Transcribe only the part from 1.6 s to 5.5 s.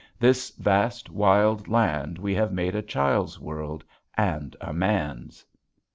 land we have made a child's world and a man's.